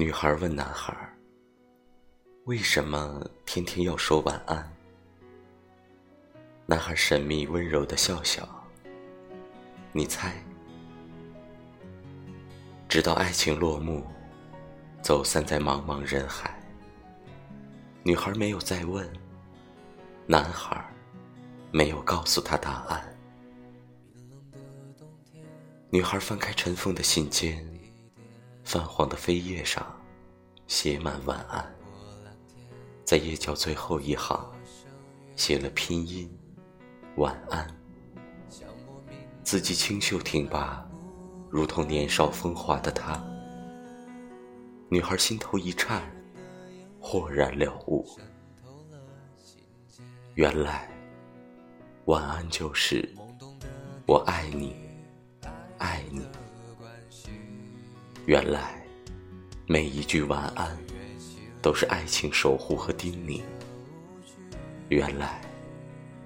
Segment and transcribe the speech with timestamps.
[0.00, 0.96] 女孩问男孩
[2.48, 4.74] ：“为什么天天要说晚安？”
[6.64, 8.48] 男孩神秘温柔的笑笑
[9.92, 10.42] ：“你猜。”
[12.88, 14.02] 直到爱情落幕，
[15.02, 16.58] 走散在茫茫人海，
[18.02, 19.06] 女孩没有再问，
[20.26, 20.82] 男孩
[21.70, 23.18] 没有告诉她答案。
[25.90, 27.62] 女孩翻开尘封的信笺。
[28.70, 29.84] 泛黄的扉页上
[30.68, 31.74] 写满晚安，
[33.04, 34.48] 在页角最后一行
[35.34, 36.30] 写了拼音
[37.16, 37.66] 晚安。
[39.42, 40.88] 字迹清秀挺拔，
[41.48, 43.20] 如同年少风华的她。
[44.88, 46.00] 女孩心头一颤，
[47.00, 48.06] 豁然了悟，
[50.34, 50.88] 原来
[52.04, 53.12] 晚安就是
[54.06, 54.76] 我爱你，
[58.30, 58.80] 原来，
[59.66, 60.78] 每一句晚安，
[61.60, 63.40] 都是爱情守护和叮咛。
[64.88, 65.40] 原来，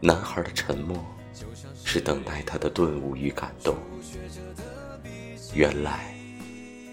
[0.00, 0.96] 男孩的沉默，
[1.84, 3.76] 是等待他的顿悟与感动。
[5.52, 6.14] 原来，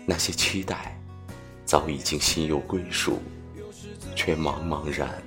[0.06, 1.00] 那些期待，
[1.64, 3.22] 早已经心有归属，
[4.14, 5.24] 却茫茫然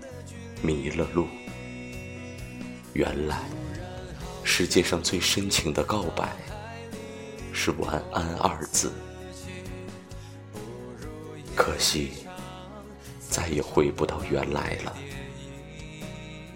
[0.61, 1.27] 迷了路。
[2.93, 3.39] 原来，
[4.45, 6.37] 世界上最深情的告白，
[7.51, 8.93] 是晚安二字。
[11.71, 12.11] 可惜，
[13.29, 14.93] 再也回不到原来了，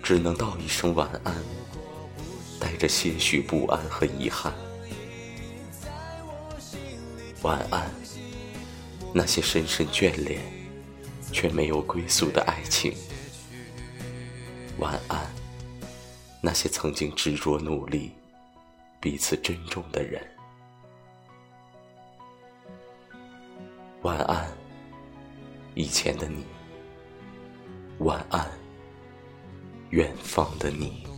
[0.02, 1.32] 只能道一声晚安，
[2.58, 4.52] 带着些许不安和遗憾。
[7.42, 7.88] 晚安，
[9.14, 10.40] 那些深深眷恋
[11.30, 12.92] 却没有归宿的爱情。
[14.78, 15.30] 晚安，
[16.40, 18.10] 那些曾经执着努力、
[18.98, 20.20] 彼此珍重的人。
[24.02, 24.63] 晚安。
[25.74, 26.44] 以前的你，
[27.98, 28.48] 晚安，
[29.90, 31.13] 远方的你。